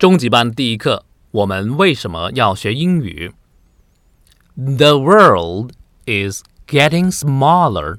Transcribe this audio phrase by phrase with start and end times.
[0.00, 3.32] 中级班第一课，我们为什么要学英语？
[4.54, 5.72] The world
[6.06, 7.98] is getting smaller.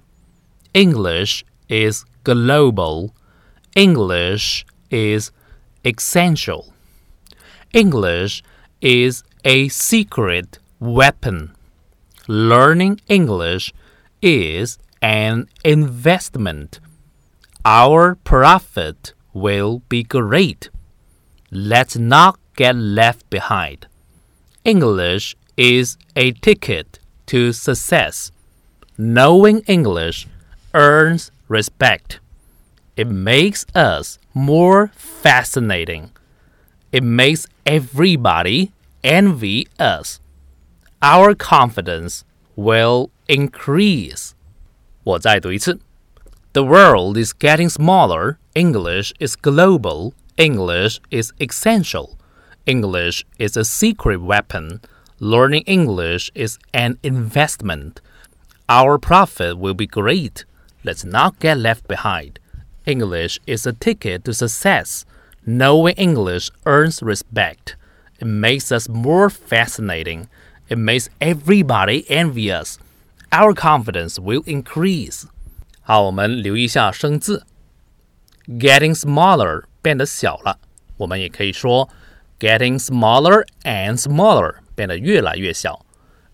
[0.74, 3.12] English is global.
[3.74, 5.32] English is
[5.84, 6.66] essential.
[7.72, 8.42] English
[8.82, 11.50] is a secret weapon.
[12.28, 13.72] Learning English
[14.22, 16.80] is an investment.
[17.64, 20.70] Our profit will be great.
[21.52, 23.88] Let's not get left behind.
[24.64, 28.32] English is a ticket to success.
[28.98, 30.28] Knowing English
[30.74, 32.20] earns respect.
[32.96, 36.12] It makes us more fascinating.
[36.92, 38.72] It makes everybody
[39.04, 40.20] envy us.
[41.02, 42.24] Our confidence
[42.56, 44.34] will increase.
[45.04, 45.80] 我再读一次.
[46.54, 48.38] The world is getting smaller.
[48.54, 50.14] English is global.
[50.38, 52.18] English is essential.
[52.66, 54.82] English is a secret weapon.
[55.20, 58.02] Learning English is an investment.
[58.70, 60.46] Our profit will be great.
[60.84, 62.40] Let's not get left behind.
[62.86, 65.06] English is a ticket to success.
[65.46, 67.76] Knowing English earns respect.
[68.20, 70.28] It makes us more fascinating.
[70.70, 72.78] It makes everybody envy us.
[73.32, 75.26] Our confidence will increase.
[75.82, 77.46] 好，我们留意一下生字。
[78.48, 80.60] Getting smaller 变得小了，
[80.98, 81.90] 我们也可以说
[82.40, 85.86] getting smaller and smaller 变得越来越小。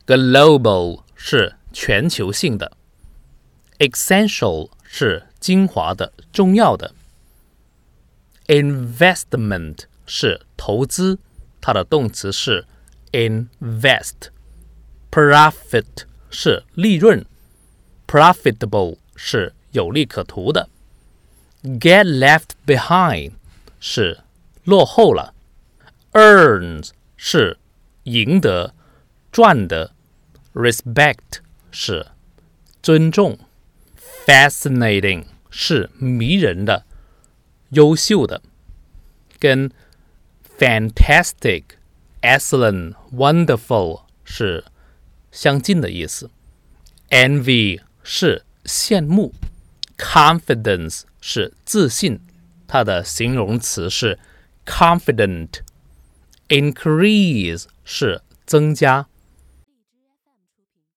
[0.05, 2.73] Global 是全球性的，
[3.79, 6.93] essential 是精华的、重要的。
[8.47, 11.19] Investment 是投资，
[11.61, 12.65] 它的动词是
[13.11, 17.23] invest。Profit 是利润，
[18.07, 20.67] profitable 是有利可图的。
[21.63, 23.33] Get left behind
[23.80, 24.20] 是
[24.64, 25.34] 落后了
[26.12, 27.58] ，earns 是
[28.04, 28.74] 赢得、
[29.30, 29.94] 赚的
[30.54, 31.40] ，respect
[31.70, 32.08] 是
[32.82, 33.38] 尊重
[34.26, 36.84] ，fascinating 是迷人的、
[37.70, 38.42] 优秀的，
[39.38, 39.70] 跟
[40.58, 41.64] fantastic、
[42.22, 44.64] excellent、wonderful 是
[45.30, 46.30] 相近的意思
[47.10, 49.32] ，envy 是羡慕
[49.96, 52.20] ，confidence 是自信。
[52.68, 54.20] 它的形容词是
[54.64, 59.08] confident，increase 是增加